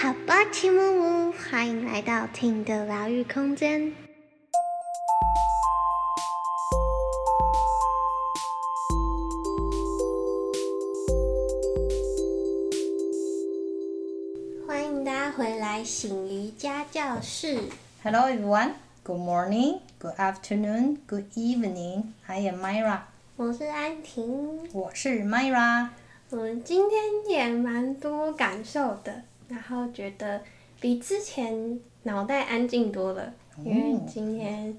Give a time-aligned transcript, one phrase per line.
[0.00, 3.92] 好吧，齐木木，欢迎来到听的疗愈空间。
[14.64, 17.58] 欢迎大家回来醒瑜伽教室。
[18.04, 22.04] Hello everyone, good morning, good afternoon, good evening.
[22.28, 23.00] I am Myra.
[23.34, 24.72] 我是安婷。
[24.72, 25.88] 我是 Myra。
[26.30, 29.24] 我们今天也蛮多感受的。
[29.48, 30.40] 然后觉得
[30.78, 34.76] 比之前脑袋安静多了，嗯、因为今天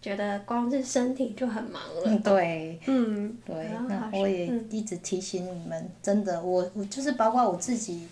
[0.00, 2.02] 觉得光是身体就很忙了。
[2.04, 3.70] 嗯、对，嗯，对。
[3.88, 8.06] 那我也一直提醒你们，嗯、真的，我我就是包括我自己，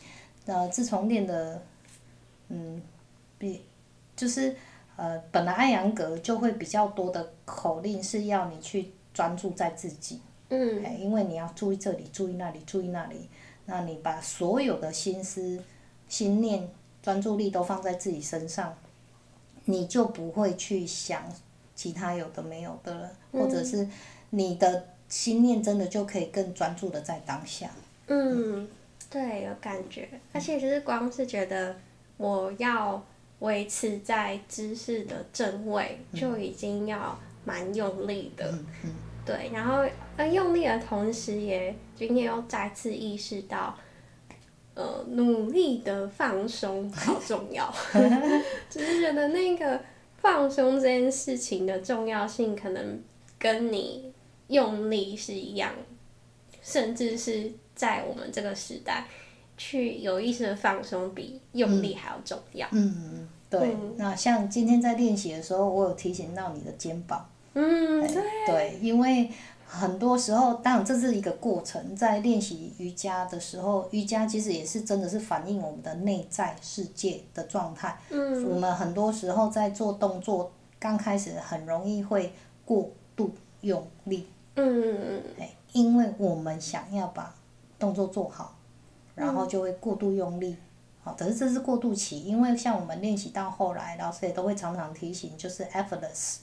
[0.46, 1.62] 呃，自从练的，
[2.48, 2.82] 嗯，
[3.38, 3.62] 比
[4.16, 4.56] 就是
[4.96, 13.28] 呃，本来艾扬格就会比较多的口令是要你去专注在自己，嗯，因为你要注意这里，注意那里，注意那里，
[13.66, 15.62] 那你把所有的心思。
[16.08, 16.68] 心念
[17.02, 18.74] 专注力都放在自己身上，
[19.66, 21.22] 你就不会去想
[21.74, 23.86] 其他有的没有的了，嗯、或者是
[24.30, 27.70] 你的心念真的就可以更专注的在当下。
[28.06, 28.68] 嗯，
[29.10, 31.76] 对，有感觉，而且就是光是觉得
[32.16, 33.02] 我要
[33.40, 38.50] 维持在知识的正位，嗯、就已经要蛮用力的。
[38.50, 39.84] 嗯嗯、对，然后
[40.16, 43.76] 呃用力的同时，也今天又再次意识到。
[44.78, 47.68] 呃，努力的放松好重要，
[48.70, 49.80] 只是觉得那个
[50.18, 53.02] 放松这件事情的重要性，可能
[53.40, 54.12] 跟你
[54.46, 55.72] 用力是一样，
[56.62, 59.08] 甚至是在我们这个时代，
[59.56, 62.68] 去有意识的放松比用力还要重要。
[62.70, 63.60] 嗯，嗯，对。
[63.74, 67.28] 嗯、那像今天在练习的时候，我有提醒到你的肩膀。
[67.54, 68.22] 嗯，对。
[68.46, 69.28] 对，因为。
[69.70, 78.00] 很多时候，当然这是一个过程，在练习瑜伽的时候，瑜伽其实也是真的是反映我们的内在世界的状态。
[78.08, 78.48] 嗯。
[78.48, 82.32] 我们很多时候在做动作，刚开始很容易会
[82.64, 83.30] 过度
[83.60, 84.26] 用力。
[84.54, 85.46] 嗯嗯嗯。
[85.72, 87.34] 因为我们想要把
[87.78, 88.56] 动作做好，
[89.14, 90.56] 然后就会过度用力。
[91.02, 96.38] 好，可是这是过渡期，因为像我们练习到后来，老师也都会常常提醒，就是 effortless，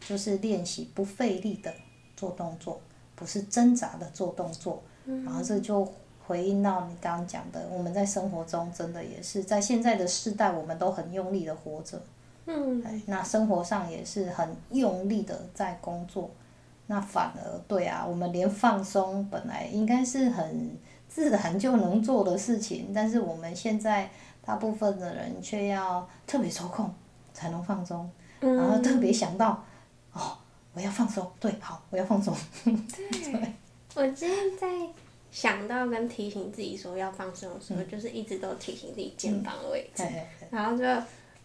[0.00, 1.72] 就是练习不费力的。
[2.16, 2.80] 做动作
[3.14, 5.86] 不是挣扎的做动作，然后这就
[6.26, 12.02] 回应到你刚刚讲的，我们在生活中真的也是在现在的时代，我们都很用力的活着，
[12.46, 16.30] 嗯，那生活上也是很用力的在工作，
[16.86, 20.76] 那反而对啊，我们连放松本来应该是很
[21.08, 24.10] 自然就能做的事情，但是我们现在
[24.44, 26.92] 大部分的人却要特别抽空
[27.32, 28.10] 才能放松，
[28.40, 29.62] 然后特别想到
[30.12, 30.38] 哦。
[30.74, 32.34] 我要放松，对，好，我要放松。
[32.64, 33.52] 对，
[33.94, 34.66] 我今天在
[35.30, 40.84] 想到跟提醒自己说要放松的时候，嗯、就是一直都提醒自己肩膀的位置，嗯、然后就，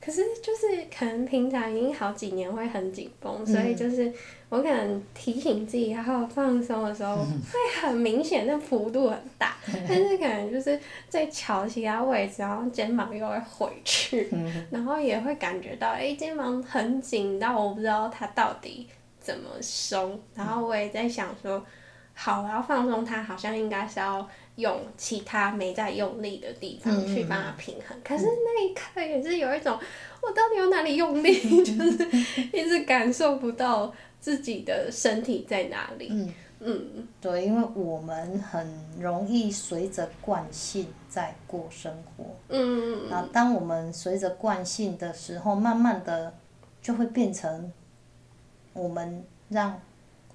[0.03, 4.12] 可是就是可能平常已经好几年会很紧绷，嗯、所以就是
[4.50, 18.88] 我可能提醒自己然后放松的时候，会很明显，那幅度很大，嗯、但是可能就是在翘其他位置，然后肩膀又会回去，嗯、然后也会感觉到，哎、欸，肩膀很紧，但我不知道它到底。
[19.19, 20.19] 怎么松？
[20.34, 21.63] 然后我也在想说，
[22.13, 27.97] 好，我要放松它，好像应该是要用其他没在用力的地方去帮它平衡。
[27.97, 29.78] 嗯、可是那一刻也是有一种，
[30.22, 31.34] 我到底有哪里用力？
[31.63, 32.07] 就是
[32.52, 36.07] 一直感受不到自己的身体在哪里。
[36.12, 38.68] 嗯，嗯对，因为我们很
[39.00, 42.25] 容易随着惯性在过生活。
[42.50, 46.34] 嗯，然后当我们随着惯性的时候，慢慢的
[46.81, 47.72] 就会变成。
[48.74, 49.80] 我们让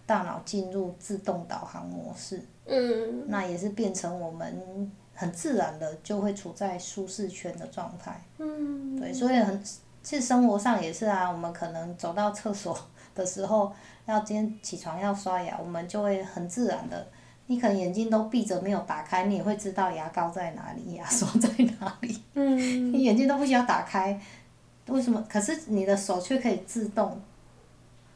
[0.06, 9.62] 大脑进入自动导航模式，嗯，那也是变成我们很自然的就会处在舒适圈的状态，嗯，对，所以很，
[10.02, 12.76] 其实生活上也是啊，我们可能走到厕所
[13.14, 13.72] 的时候，
[14.04, 17.06] 要今天起床要刷牙，我们就会很自然的，
[17.46, 21.48] 你可能眼睛都闭着没有打开，你也会知道牙膏在哪里，牙刷在
[21.80, 22.58] 哪里，嗯，
[22.92, 24.20] 你眼睛都不需要打开，
[24.88, 25.24] 为什么？
[25.30, 27.18] 可是你的手却可以自动。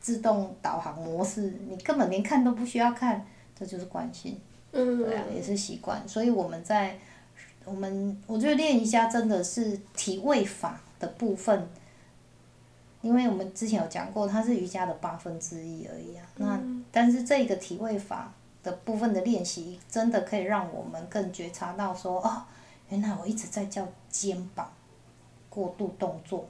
[0.00, 3.26] 自动导航模式，你根本连看都不需要看，
[3.58, 4.40] 这就是惯性，
[4.72, 6.06] 嗯，对啊，也是习惯。
[6.08, 6.98] 所以我们在，
[7.64, 11.68] 我们我觉得练瑜伽真的是体位法的部分，
[13.02, 16.24] 因为我们之前有讲过，它是瑜伽的八分之一而已啊。
[16.36, 16.60] 那
[16.90, 22.44] 但是这个体位法的部分的练习，真的可以让我们更觉察到说，哦，
[22.88, 24.72] 原来我一直在叫肩膀
[25.50, 26.48] 过度动作，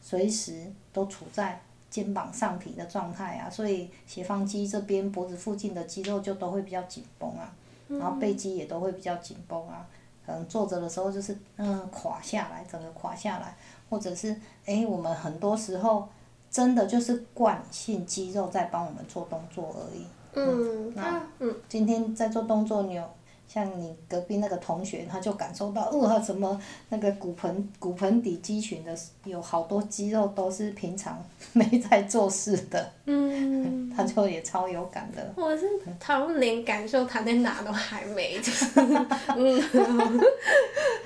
[0.00, 1.60] 随时都处在。
[1.94, 7.54] 肩膀上提的状态啊，所以斜方肌这边脖子附近的肌肉就都会比较紧绷啊，
[7.86, 9.86] 然后背肌也都会比较紧绷啊，
[10.26, 13.56] 可能坐着的时候就是嗯垮下来，整个垮下来，
[13.88, 16.08] 或者是诶，我们很多时候
[16.50, 20.04] 真的就是惯性肌肉在帮我们做动作而已。
[20.32, 23.08] 嗯，那嗯，今天在做动作，你有。
[23.46, 35.32] 像你隔壁那个同学，他就感受到，哇，怎么那个骨盆骨盆底肌群的有好多肌肉都是平常没在做事的，嗯， 他就也超有感的。
[35.36, 35.68] 我是
[36.00, 38.40] 他们连感受他在哪都还没，
[39.36, 40.20] 嗯，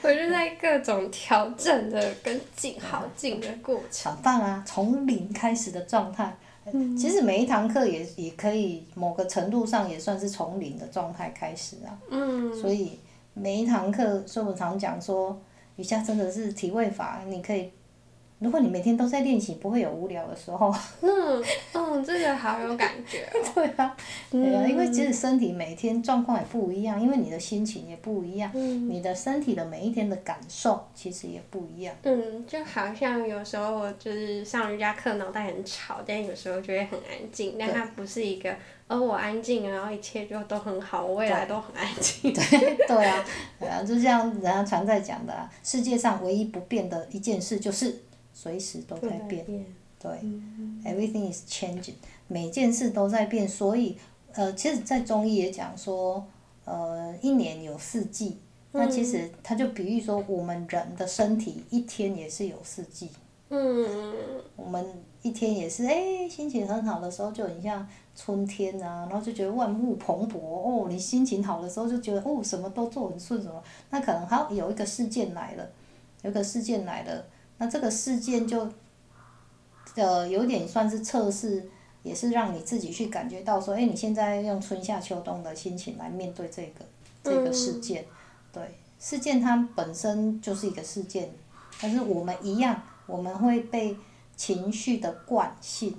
[0.02, 4.10] 我就在各种调整的跟进好进的过程。
[4.12, 6.34] 很棒啊，从零开始的状态。
[6.96, 11.98] 其实每一堂课也也可以某个程度上也算是从零的状态开始啊。
[12.10, 12.54] 嗯。
[12.54, 12.98] 所以
[13.34, 15.40] 每一堂课，所以我常讲说，
[15.76, 17.70] 瑜伽真的是体位法，你可以。
[18.38, 20.72] 如果你每天都在练习，不会有无聊的时候。
[21.02, 21.42] 嗯，
[21.72, 23.38] 嗯，这个好有感觉哦。
[23.52, 23.96] 对啊，
[24.30, 31.92] 对啊，因为其实身体每天状况也不一样，因为你的心情也不一样，嗯，你的身体的每一天的感受其实也不一样。
[32.02, 37.56] 嗯，就好像有时候我就是上瑜伽课，脑袋很吵，但有时候就会很安静。
[37.58, 38.54] 但它不是一个，
[38.86, 42.30] 而我安静，然后一切就都很好，我未来都很安静。
[42.32, 43.24] 对对啊，
[43.58, 48.02] 对啊，就像人家常在讲的啊，世界上唯一不变的一件事就是。
[48.40, 49.44] 随时都在变，
[49.98, 50.12] 对
[50.84, 51.94] ，everything is changing，
[52.28, 53.98] 每件事都在变，所以，
[54.32, 56.24] 呃，其实，在中医也讲说，
[56.64, 58.36] 呃，一年有四季，
[58.70, 63.10] 那其实他就比喻说，我们人的身体一天也是有四季，
[63.48, 63.84] 嗯，
[64.54, 64.86] 我们
[65.22, 67.84] 一天也是，哎，心情很好的时候就很像
[68.14, 73.60] 春天啊，然后就觉得万物蓬勃，哦，你心情好的时候就觉得，哦，什么都做很顺什么，
[73.90, 75.68] 那可能好有一个事件来了，
[76.22, 77.24] 有一个事件来了。
[77.58, 78.68] 那这个事件就，
[79.96, 81.68] 呃，有点算是测试，
[82.04, 86.84] 也是让你自己去感觉到说，哎，你现在用春夏秋冬的心情来面对这个
[87.24, 88.04] 这个事件，
[88.52, 91.30] 对，事件它本身就是一个事件，
[91.80, 93.96] 但是我们一样，我们会被
[94.36, 95.96] 情绪的惯性，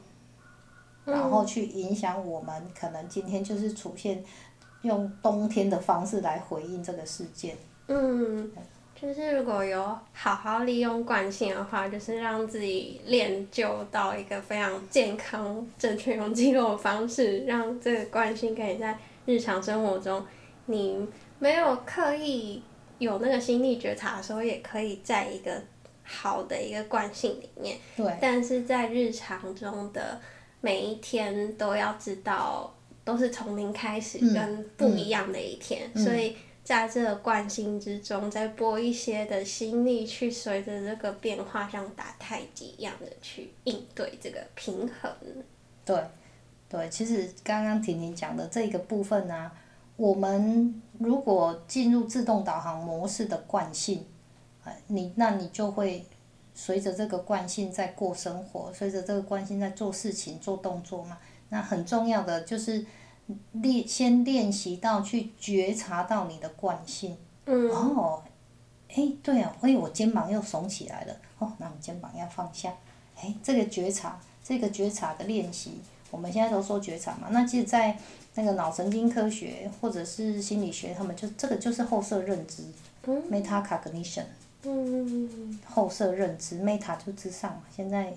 [1.04, 4.24] 然后去影响我们，可能今天就是出现
[4.84, 7.58] 用冬天的方式来回应这个事件。
[7.88, 8.50] 嗯。
[9.02, 20.22] 就是如果有好好利用惯性的话，就是让自己练就到一个非常健康、正确用肌肉的方式，让这个惯性可以在日常生活中，
[20.66, 21.08] 你
[21.40, 22.62] 没有刻意
[22.98, 25.52] 有那个心力觉察的时候，也可以在一个
[26.04, 27.78] 好的一个惯性里面。
[27.96, 28.06] 对。
[28.20, 30.20] 但是在日常中的
[30.60, 32.76] 每一天都要知道，
[33.06, 36.36] 都是从零开始，跟不一样的一天，嗯嗯、所以。
[36.70, 45.12] 在这个惯性之中，再拨一些的心力去随着这个变化，像打太极一样的去应对这个平衡。
[45.84, 46.00] 对，
[46.70, 49.52] 对，其实刚刚婷婷讲的这个部分呢、
[49.98, 54.06] 我们如果进入自动导航模式的惯性，
[54.86, 56.06] 你那你就会
[56.54, 61.18] 随着这个惯性在过生活，随着这个惯性在做事情、做动作嘛。
[61.50, 62.86] 那很重要的就是。
[63.54, 67.16] 练先练习到去觉察到你的惯性，
[67.46, 68.24] 嗯、哦，
[68.90, 72.74] 哎，对啊，哎，我肩膀又耸起来了，哦，那我肩膀要放下，
[73.20, 75.74] 哎，这个觉察，这个觉察的练习，
[76.12, 77.98] 我们现在都说觉察嘛，那其实，在
[78.36, 82.64] 那个脑神经科学或者是心理学，他们就这个就是后设认知、
[83.04, 84.26] 嗯、，metacognition，
[84.64, 88.14] 嗯，后设认知，meta 就之上嘛，现在。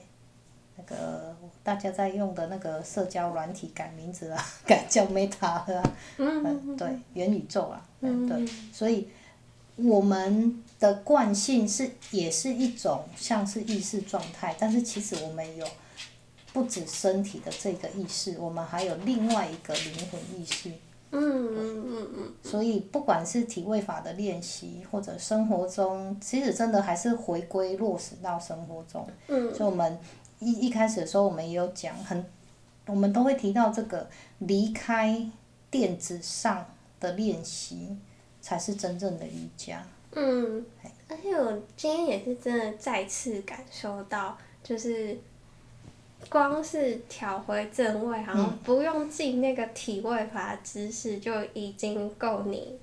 [0.76, 5.82] 那个大家在用的那个社交软体改名字了， 改叫 Meta 了，
[6.16, 9.08] 嗯，对，元宇宙啊，嗯，对，所以
[9.76, 15.66] 我们的惯性是也是一种像是意识状态，但是其实我们有
[16.54, 20.70] 不止身体的这个意识，我们还有另外一个灵魂意识，
[21.10, 29.98] 嗯嗯嗯嗯，所以不管是体位法的练习，或者生活中，其实真的还是回归落实到生活中，嗯，所以我们。
[30.42, 32.24] 一一开始的时候，我们也有讲很，
[32.86, 34.08] 我们都会提到这个
[34.40, 35.24] 离开
[35.70, 36.66] 垫子上
[36.98, 37.96] 的练习，
[38.40, 39.82] 才是真正的瑜伽。
[40.14, 40.66] 嗯，
[41.08, 45.16] 而且我今天也是真的再次感受到，就是
[46.28, 52.78] 光是调回正位，好像不用进那个体位法姿势，就已经够你。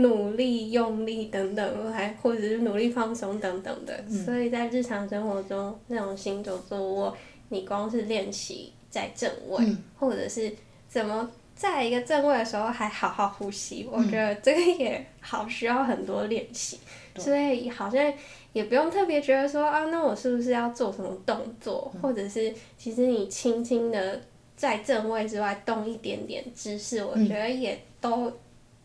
[0.00, 7.16] 努力用力等等，还或者是努力放松等等的，嗯、所以在日常生活中，那种行走、坐卧，
[7.48, 10.52] 你光是练习在正位，嗯、或者是
[10.88, 16.78] 怎么在一个正位的时候还好好呼吸，嗯、我觉得这个也好需要很多练习。
[17.12, 17.24] 对。
[17.24, 18.14] 所以好像
[18.52, 24.20] 也不用特别觉得说啊，那我是不是要做什么动作，嗯、或者是其实你轻轻的
[24.54, 28.32] 在正位之外动一点点姿势，我觉得也都。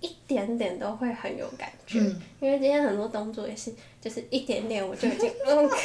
[0.03, 1.97] 一点点都会很有感觉。
[1.97, 5.77] 嗯、因为今天很多动作也是，就是一点点我就已经 OK，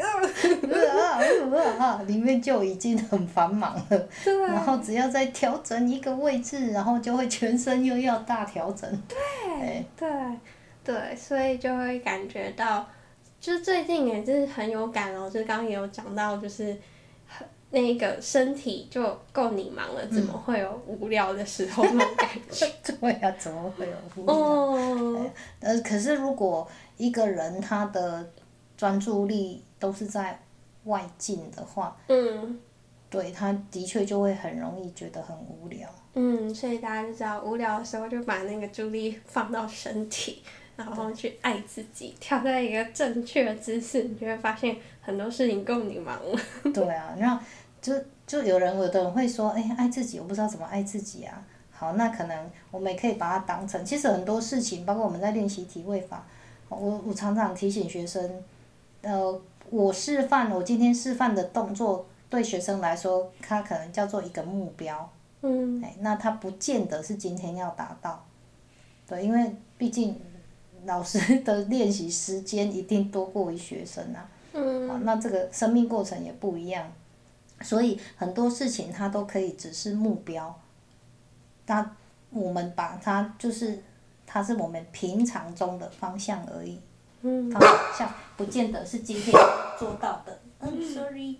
[0.00, 1.18] 啊
[1.78, 3.84] 啊里面就已经很繁忙了。
[4.24, 4.38] 对。
[4.42, 8.88] 然后只要再调整一个位置，然后就会全身又要大调整。
[9.08, 9.84] 对。
[9.96, 10.08] 对。
[10.84, 12.86] 对，所以就会感觉到，
[13.40, 15.28] 就是最近也是很有感哦。
[15.28, 16.76] 就是刚刚也有讲到，就是。
[17.74, 19.02] 那个身体就
[19.32, 22.66] 够你忙了，怎么会有无聊的时候那种感觉？
[23.00, 24.32] 对呀、啊，怎么会有无聊？
[24.32, 25.30] 哦。
[25.58, 26.66] 呃，可是如果
[26.96, 28.30] 一个人他的
[28.76, 30.40] 专注力都是在
[30.84, 32.60] 外境的话，嗯，
[33.10, 35.88] 对，他的确就会很容易觉得很无聊。
[36.14, 40.44] 嗯，所以大家就知道，无聊的时候就把那个注意力放到身体，
[40.76, 46.40] 然后去爱自己，跳在一个正确的姿势，你就会发现很多事情够你忙了。
[46.72, 47.44] 对啊，然后。
[47.84, 47.92] 就
[48.26, 51.44] 就有人有的人会说，哎、欸，爱自己，我不知道怎么爱自己啊。
[51.70, 56.26] 好，那可能我们也可以把它当成，其实很多事情，包括我们在练习体位法，
[56.70, 58.42] 我我常常提醒学生，
[59.02, 59.38] 呃，
[59.68, 65.10] 我示范我今天示范的动作，对学生来说，他可能叫做一个目标。
[65.42, 65.84] 嗯。
[65.84, 68.24] 哎，那他不见得是今天要达到。
[69.06, 70.18] 对，因为毕竟
[70.86, 74.26] 老师 的练习时间一定多过于学生啊。
[74.54, 74.88] 嗯。
[74.88, 76.90] 好，那这个生命过程也不一样。
[77.60, 80.60] 所以很多事情它都可以只是目标，
[81.66, 81.96] 那
[82.30, 83.82] 我们把它就是，
[84.26, 86.80] 它是我们平常中的方向而已，
[87.22, 87.62] 嗯，方
[87.96, 89.32] 向不见得是今天
[89.78, 90.40] 做到的。
[90.60, 91.36] 嗯，sorry。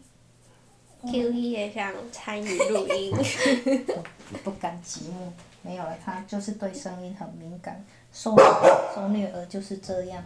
[1.07, 3.15] Q E 也想参与录音。
[4.43, 5.31] 不甘寂寞，
[5.61, 8.35] 没有了，他就是对声音很敏感，受
[8.95, 10.23] 受虐儿就是这样。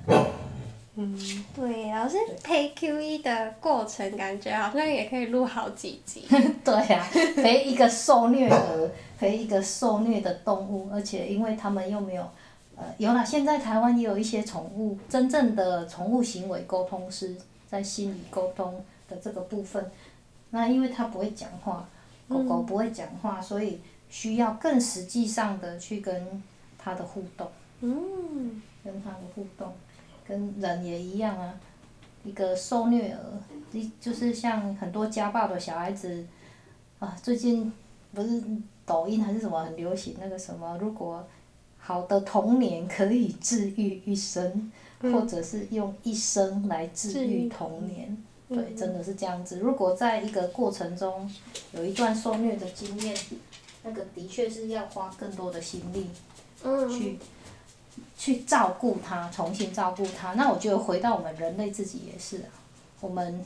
[1.01, 6.25] 嗯，对，老师陪 QE 的过程，感觉好像也可以录好几集。
[6.65, 12.29] 对啊，陪一个受虐儿，陪一个受虐的动物，而且因为他们又没有，
[12.75, 17.37] 呃，有了，现在台湾也有一些宠物，真正的宠物行为沟通师，
[17.69, 19.89] 在心理沟通的这个部分，
[20.51, 21.89] 那因为它不会讲话，
[22.29, 26.43] 狗狗不会讲话，所以需要更实际上的去跟
[26.77, 27.49] 它的互动。
[27.83, 28.61] 嗯。
[28.85, 29.73] 跟它的互动。
[30.29, 31.55] 跟人也一样啊，
[32.23, 33.19] 一个受虐儿，
[33.73, 36.23] 一就是像很多家暴的小孩子，
[36.99, 37.73] 啊，最近
[38.13, 38.43] 不是
[38.85, 41.27] 抖音还是什么很流行那个什么，如果
[41.79, 44.71] 好的童年可以治愈一生，
[45.01, 48.15] 嗯、或者是用一生来治愈童年，
[48.51, 49.59] 对，嗯、真的是这样子。
[49.59, 51.31] 如果在一个过程中
[51.73, 53.17] 有一段受虐的经验，
[53.83, 56.11] 那个的确是要花更多的心力，
[56.95, 57.19] 去。
[57.99, 60.35] 嗯去照顾他，重新照顾他。
[60.35, 62.51] 那我觉得回到我们人类自己也是啊，
[63.01, 63.41] 我们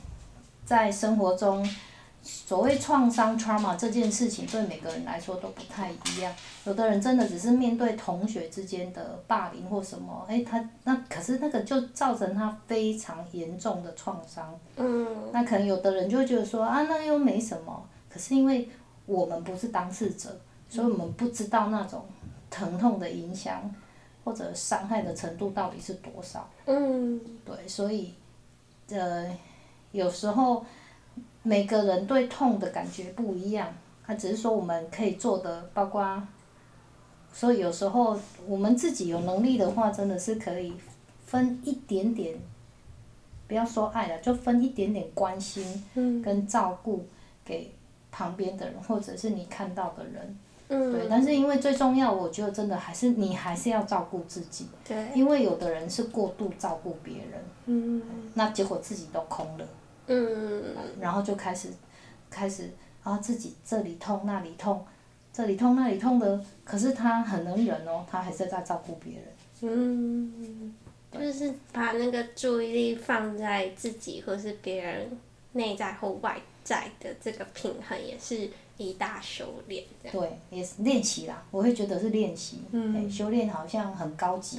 [0.65, 1.69] 在生活中
[2.23, 6.33] 所谓创伤 trauma 这件事情，对每个人来说都不太一样。
[6.65, 14.59] 有的人真的只是面对同学之间的霸凌或什么，哎，他那可是那个就造成他非常严重的创伤。
[14.77, 15.07] 嗯。
[15.33, 17.85] 那可能有的人就会觉得说啊，那又没什么。
[18.09, 18.69] 可是因为
[19.05, 20.41] 我们不是当事者，
[20.71, 22.05] 所以我们不知道那种
[22.51, 23.71] 疼痛的影响。
[24.25, 26.49] 或者伤害的程度到底是多少？
[26.67, 28.15] 嗯，对，所以，
[28.91, 29.37] 呃，
[29.91, 30.65] 有时候
[31.43, 33.75] 每个人对痛的感觉不一样，
[34.07, 36.23] 他只是说我们可以做的，包括，
[37.33, 40.73] 所以有时候我们自己有能力的话，真的是可以
[41.27, 42.39] 分一点点，
[43.49, 45.85] 不要说爱了，就分一点点关心
[46.23, 47.05] 跟照顾
[47.45, 47.73] 给
[48.11, 50.39] 旁边的人，或者是你看到的人。
[50.69, 54.69] 对，但是因为最重要，我觉得真的还是你还是要照顾自己。
[54.87, 55.09] 对。
[55.15, 57.45] 因为有的人是过度照顾别人。
[57.67, 58.03] 嗯。
[58.35, 59.69] 那结果自己都空了。
[60.07, 60.63] 嗯。
[61.01, 61.69] 然后就开始，
[62.31, 62.71] 开始
[63.03, 64.85] 啊，自己这里痛那里痛，
[65.33, 69.25] 这里痛那里痛的，可是他很能忍哦，他还是在照顾别人。
[69.63, 70.75] 嗯。
[71.13, 75.11] 就是把那个注意力放在自己或是别人
[75.53, 78.51] 内在或外在的这个平衡，也是。
[78.79, 81.41] 一大修炼，对，也是练习啦。
[81.53, 84.59] 我会觉得是练习，嗯欸、修炼好像很高级，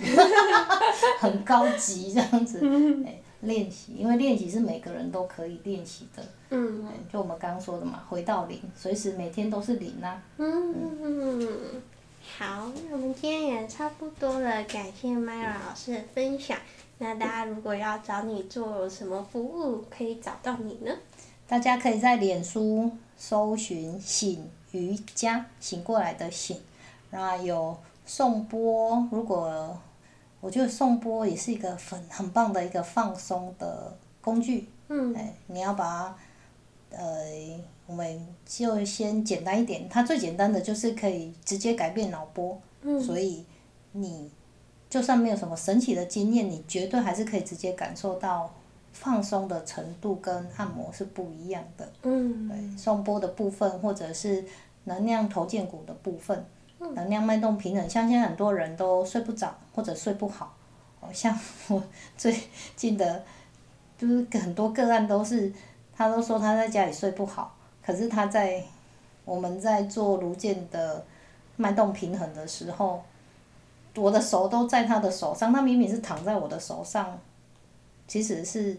[1.20, 2.60] 很高级这样子。
[3.06, 6.24] 哎、欸，练习，因为练习是每个人都可以练习的。
[6.52, 6.94] 嗯、欸。
[7.12, 10.24] 就我们刚刚说的嘛，回到零，随时每天都是零啊。
[10.38, 10.74] 嗯。
[11.02, 11.82] 嗯
[12.38, 16.58] 好，那我们今天也差不多了，感谢 Myra 老师的分享。
[17.00, 20.96] 那大家如果要找你做什么服务，可以找到你呢？
[21.48, 26.60] 大家可以在脸书搜寻“醒瑜伽”，醒过来的醒，
[27.12, 29.08] 然后有颂钵。
[29.12, 29.78] 如果
[30.42, 34.68] 我觉得颂钵也是一个很很棒的一个放松的工具。
[34.88, 35.14] 嗯。
[35.16, 36.16] 哎，你要把
[36.90, 37.24] 它，呃，
[37.86, 42.60] 我们就先简单一点，它最简单的就是可以直接改变脑波。
[42.82, 43.00] 嗯。
[43.00, 43.46] 所以，
[43.92, 44.32] 你
[44.90, 48.54] 就算没有什么神奇的经验，你绝对还是可以直接感受到
[48.94, 51.92] 放松的程度跟按摩是不一样的。
[52.04, 52.48] 嗯。
[52.48, 54.46] 对，颂钵的部分或者是
[54.86, 56.46] 能量头肩骨的部分，
[56.94, 60.56] 能量脉动平衡，像现在很多人都睡不着或者睡不好，
[61.12, 61.84] 像 我
[62.18, 62.34] 最
[62.76, 63.24] 近的，
[63.98, 65.52] 就是很多个案都是，
[65.96, 68.64] 他都说他在家里睡不好，可是他在
[69.26, 71.04] 我们在做颅健的
[71.56, 73.02] 脉动平衡的时候，
[73.96, 77.18] 我的手都在他的手上，他明明是躺在我的手上，
[78.08, 78.78] 其实是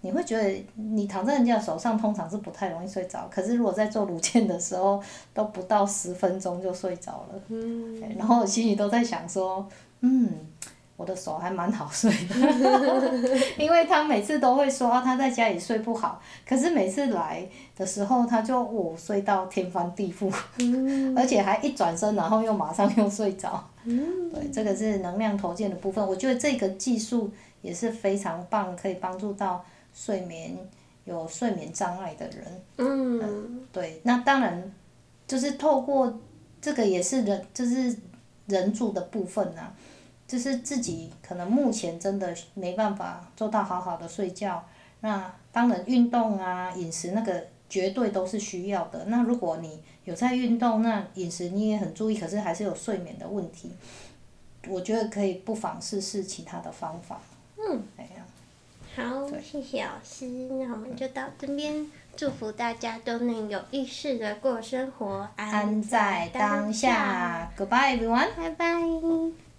[0.00, 5.02] 你会觉得你躺在人家的手上通常是不太容易睡着，可是如果在做乳腺的时候，
[5.32, 7.40] 都不到十分钟就睡着了。
[7.48, 8.00] 嗯。
[8.18, 9.68] 然后我心里都在想说，
[10.00, 10.30] 嗯。
[10.94, 12.36] 我的手还蛮好睡的，
[13.58, 20.30] 因为他每次都会说他在家里睡不好，可是每次来的时候他就我、哦、睡到天翻地覆，
[21.16, 23.64] 而且还一转身然后又马上又睡着。
[23.84, 27.28] 对，这个是能量投件的部分，我觉得这个技术
[27.62, 29.64] 也是非常棒，可以帮助到
[29.94, 30.54] 睡眠
[31.04, 32.62] 有睡眠障碍的人。
[32.76, 34.70] 嗯，对，那当然
[35.26, 36.20] 就是透过
[36.60, 37.96] 这个也是人就是
[38.46, 39.74] 人助的部分啊。
[40.24, 44.64] 就是自己可能目前真的没办法做到好好的睡觉，
[45.00, 49.04] 那当然运动啊、饮食那个绝对都是需要的。
[49.08, 53.72] 那如果你有在运动，那饮食你也很注意，可是还是有睡眠的问题，
[54.68, 57.20] 我觉得可以不妨试试其他的方法。
[57.68, 57.82] 嗯，
[58.94, 67.50] 好，谢谢老师，那我们就到这边，祝福大家都能有意识的过生活，安在当下。
[67.56, 69.51] Goodbye everyone，拜拜。